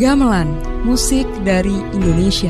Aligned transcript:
Gamelan, 0.00 0.48
musik 0.88 1.28
dari 1.44 1.76
Indonesia. 1.92 2.48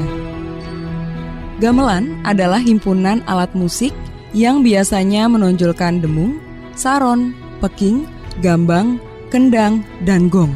Gamelan 1.59 2.23
adalah 2.23 2.63
himpunan 2.63 3.19
alat 3.27 3.51
musik 3.59 3.91
yang 4.31 4.63
biasanya 4.63 5.27
menonjolkan 5.27 5.99
demung, 5.99 6.39
saron, 6.79 7.35
peking, 7.59 8.07
gambang, 8.39 9.03
kendang, 9.35 9.83
dan 10.07 10.31
gong. 10.31 10.55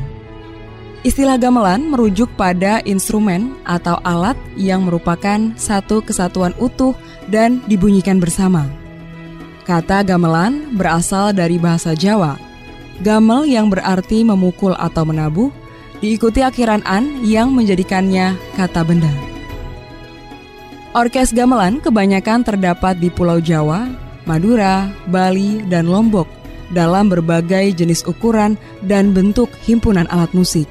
Istilah 1.03 1.43
gamelan 1.43 1.91
merujuk 1.91 2.31
pada 2.39 2.79
instrumen 2.87 3.59
atau 3.67 3.99
alat 4.07 4.39
yang 4.55 4.87
merupakan 4.87 5.59
satu 5.59 6.07
kesatuan 6.07 6.55
utuh 6.63 6.95
dan 7.27 7.67
dibunyikan 7.67 8.23
bersama. 8.23 8.63
Kata 9.67 10.07
gamelan 10.07 10.79
berasal 10.79 11.35
dari 11.35 11.59
bahasa 11.59 11.99
Jawa. 11.99 12.39
Gamel 13.03 13.51
yang 13.51 13.75
berarti 13.75 14.23
memukul 14.23 14.71
atau 14.79 15.03
menabuh, 15.03 15.51
diikuti 16.01 16.45
akhiran 16.45 16.85
an 16.85 17.25
yang 17.25 17.53
menjadikannya 17.53 18.37
kata 18.55 18.83
benda. 18.85 19.13
Orkes 20.97 21.37
gamelan 21.37 21.85
kebanyakan 21.85 22.41
terdapat 22.41 22.97
di 22.97 23.13
Pulau 23.13 23.37
Jawa, 23.37 23.85
Madura, 24.25 24.89
Bali, 25.13 25.61
dan 25.69 25.93
Lombok 25.93 26.25
dalam 26.73 27.13
berbagai 27.13 27.77
jenis 27.77 28.03
ukuran 28.09 28.57
dan 28.83 29.13
bentuk 29.13 29.53
himpunan 29.69 30.09
alat 30.09 30.33
musik. 30.33 30.65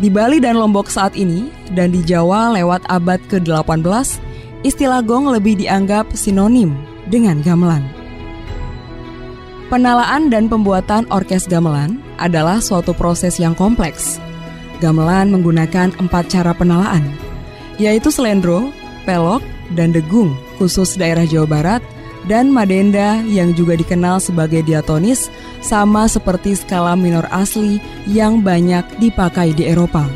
Di 0.00 0.08
Bali 0.08 0.40
dan 0.40 0.58
Lombok 0.58 0.88
saat 0.88 1.14
ini, 1.14 1.52
dan 1.76 1.92
di 1.92 2.00
Jawa 2.02 2.56
lewat 2.56 2.88
abad 2.88 3.20
ke-18, 3.30 4.18
istilah 4.66 5.04
gong 5.04 5.30
lebih 5.30 5.60
dianggap 5.60 6.10
sinonim 6.16 6.74
dengan 7.06 7.38
gamelan. 7.44 7.84
Penalaan 9.70 10.28
dan 10.28 10.52
pembuatan 10.52 11.08
orkes 11.08 11.48
gamelan 11.48 12.00
adalah 12.22 12.62
suatu 12.62 12.94
proses 12.94 13.42
yang 13.42 13.52
kompleks. 13.58 14.22
Gamelan 14.78 15.34
menggunakan 15.34 15.94
empat 15.98 16.30
cara 16.30 16.54
penalaan, 16.54 17.02
yaitu 17.78 18.10
selendro, 18.10 18.70
pelok, 19.06 19.42
dan 19.74 19.90
degung 19.90 20.34
khusus 20.58 20.94
daerah 20.94 21.26
Jawa 21.26 21.46
Barat, 21.46 21.82
dan 22.30 22.54
madenda 22.54 23.18
yang 23.26 23.50
juga 23.54 23.74
dikenal 23.74 24.22
sebagai 24.22 24.62
diatonis 24.62 25.26
sama 25.58 26.06
seperti 26.06 26.54
skala 26.54 26.94
minor 26.94 27.26
asli 27.34 27.82
yang 28.06 28.42
banyak 28.42 28.86
dipakai 29.02 29.50
di 29.54 29.66
Eropa. 29.66 30.06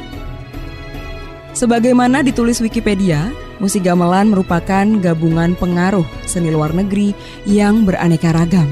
Sebagaimana 1.56 2.20
ditulis 2.20 2.60
Wikipedia, 2.60 3.32
musik 3.58 3.88
gamelan 3.88 4.28
merupakan 4.28 4.84
gabungan 5.00 5.56
pengaruh 5.56 6.04
seni 6.28 6.52
luar 6.52 6.76
negeri 6.76 7.16
yang 7.48 7.88
beraneka 7.88 8.28
ragam. 8.36 8.68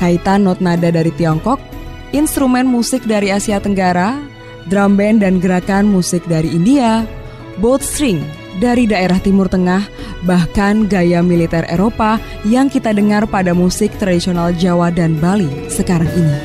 Kaitan 0.00 0.48
not 0.48 0.58
nada 0.64 0.88
dari 0.88 1.12
Tiongkok, 1.12 1.60
instrumen 2.14 2.64
musik 2.70 3.02
dari 3.04 3.34
Asia 3.34 3.58
Tenggara, 3.58 4.22
drum 4.70 4.94
band 4.94 5.26
dan 5.26 5.42
gerakan 5.42 5.90
musik 5.90 6.22
dari 6.30 6.46
India, 6.54 7.02
boat 7.58 7.82
string 7.82 8.22
dari 8.62 8.86
daerah 8.86 9.18
Timur 9.18 9.50
Tengah, 9.50 9.82
bahkan 10.22 10.86
gaya 10.86 11.20
militer 11.26 11.66
Eropa 11.66 12.22
yang 12.46 12.70
kita 12.70 12.94
dengar 12.94 13.26
pada 13.26 13.50
musik 13.50 13.90
tradisional 13.98 14.54
Jawa 14.54 14.94
dan 14.94 15.18
Bali 15.18 15.50
sekarang 15.66 16.08
ini. 16.14 16.38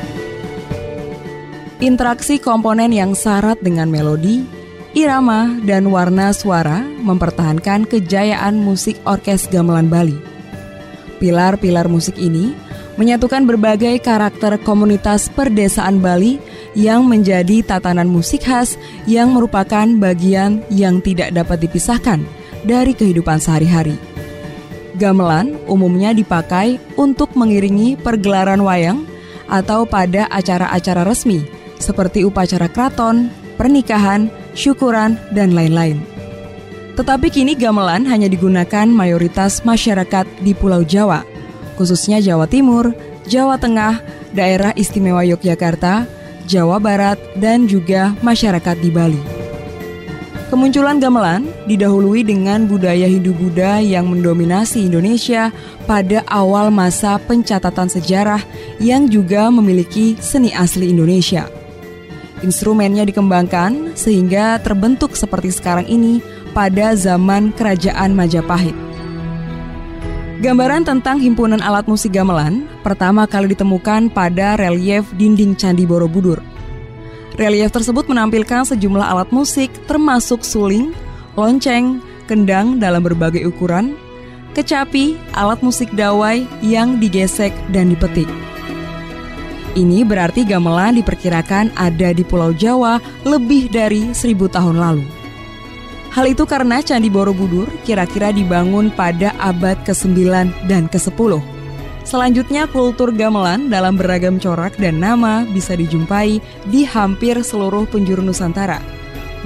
Interaksi 1.80 2.36
komponen 2.36 2.92
yang 2.92 3.16
syarat 3.16 3.56
dengan 3.62 3.88
melodi, 3.88 4.44
irama, 4.92 5.48
dan 5.64 5.88
warna 5.88 6.34
suara 6.34 6.84
mempertahankan 6.84 7.88
kejayaan 7.88 8.60
musik 8.60 9.00
orkes 9.08 9.48
gamelan 9.48 9.88
Bali. 9.88 10.18
Pilar-pilar 11.22 11.88
musik 11.88 12.20
ini 12.20 12.52
menyatukan 13.00 13.48
berbagai 13.48 13.96
karakter 14.04 14.60
komunitas 14.60 15.32
perdesaan 15.32 16.04
Bali 16.04 16.36
yang 16.76 17.08
menjadi 17.08 17.64
tatanan 17.64 18.04
musik 18.04 18.44
khas 18.44 18.76
yang 19.08 19.32
merupakan 19.32 19.88
bagian 19.96 20.60
yang 20.68 21.00
tidak 21.00 21.32
dapat 21.32 21.64
dipisahkan 21.64 22.20
dari 22.68 22.92
kehidupan 22.92 23.40
sehari-hari. 23.40 23.96
Gamelan 25.00 25.56
umumnya 25.64 26.12
dipakai 26.12 26.76
untuk 27.00 27.32
mengiringi 27.32 27.96
pergelaran 27.96 28.60
wayang 28.60 29.08
atau 29.48 29.88
pada 29.88 30.28
acara-acara 30.28 31.00
resmi 31.08 31.40
seperti 31.80 32.28
upacara 32.28 32.68
kraton, 32.68 33.32
pernikahan, 33.56 34.28
syukuran, 34.52 35.16
dan 35.32 35.56
lain-lain. 35.56 35.96
Tetapi 37.00 37.32
kini 37.32 37.56
gamelan 37.56 38.04
hanya 38.04 38.28
digunakan 38.28 38.84
mayoritas 38.84 39.64
masyarakat 39.64 40.28
di 40.44 40.52
Pulau 40.52 40.84
Jawa, 40.84 41.24
khususnya 41.80 42.20
Jawa 42.20 42.44
Timur, 42.44 42.92
Jawa 43.24 43.56
Tengah, 43.56 44.04
daerah 44.36 44.76
istimewa 44.76 45.24
Yogyakarta, 45.24 46.04
Jawa 46.44 46.76
Barat, 46.76 47.16
dan 47.40 47.64
juga 47.64 48.12
masyarakat 48.20 48.76
di 48.84 48.92
Bali. 48.92 49.22
Kemunculan 50.52 50.98
gamelan 50.98 51.46
didahului 51.70 52.26
dengan 52.26 52.66
budaya 52.66 53.06
Hindu-Buddha 53.06 53.80
yang 53.80 54.10
mendominasi 54.10 54.82
Indonesia 54.82 55.54
pada 55.86 56.26
awal 56.26 56.74
masa 56.74 57.22
pencatatan 57.22 57.86
sejarah 57.86 58.42
yang 58.82 59.06
juga 59.06 59.46
memiliki 59.48 60.18
seni 60.18 60.50
asli 60.50 60.90
Indonesia. 60.90 61.46
Instrumennya 62.42 63.06
dikembangkan 63.06 63.94
sehingga 63.94 64.58
terbentuk 64.58 65.14
seperti 65.14 65.54
sekarang 65.54 65.86
ini 65.86 66.18
pada 66.50 66.98
zaman 66.98 67.54
Kerajaan 67.54 68.10
Majapahit. 68.18 68.89
Gambaran 70.40 70.88
tentang 70.88 71.20
himpunan 71.20 71.60
alat 71.60 71.84
musik 71.84 72.16
gamelan 72.16 72.64
pertama 72.80 73.28
kali 73.28 73.52
ditemukan 73.52 74.08
pada 74.08 74.56
relief 74.56 75.04
dinding 75.20 75.52
Candi 75.52 75.84
Borobudur. 75.84 76.40
Relief 77.36 77.68
tersebut 77.68 78.08
menampilkan 78.08 78.64
sejumlah 78.64 79.04
alat 79.04 79.28
musik 79.36 79.68
termasuk 79.84 80.40
suling, 80.40 80.96
lonceng, 81.36 82.00
kendang 82.24 82.80
dalam 82.80 83.04
berbagai 83.04 83.44
ukuran, 83.44 83.92
kecapi, 84.56 85.20
alat 85.36 85.60
musik 85.60 85.92
dawai 85.92 86.48
yang 86.64 86.96
digesek 86.96 87.52
dan 87.68 87.92
dipetik. 87.92 88.28
Ini 89.76 90.08
berarti 90.08 90.48
gamelan 90.48 90.96
diperkirakan 91.04 91.76
ada 91.76 92.16
di 92.16 92.24
Pulau 92.24 92.56
Jawa 92.56 92.96
lebih 93.28 93.68
dari 93.68 94.16
seribu 94.16 94.48
tahun 94.48 94.80
lalu. 94.80 95.19
Hal 96.10 96.26
itu 96.26 96.42
karena 96.42 96.82
Candi 96.82 97.06
Borobudur 97.06 97.70
kira-kira 97.86 98.34
dibangun 98.34 98.90
pada 98.90 99.30
abad 99.38 99.78
ke-9 99.86 100.26
dan 100.66 100.90
ke-10. 100.90 101.38
Selanjutnya 102.02 102.66
kultur 102.66 103.14
gamelan 103.14 103.70
dalam 103.70 103.94
beragam 103.94 104.42
corak 104.42 104.74
dan 104.82 104.98
nama 104.98 105.46
bisa 105.46 105.78
dijumpai 105.78 106.42
di 106.66 106.82
hampir 106.82 107.38
seluruh 107.38 107.86
penjuru 107.86 108.26
Nusantara, 108.26 108.82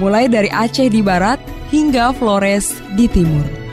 mulai 0.01 0.25
dari 0.25 0.49
Aceh 0.49 0.89
di 0.89 1.05
barat 1.05 1.37
hingga 1.69 2.09
Flores 2.17 2.73
di 2.97 3.05
timur. 3.05 3.64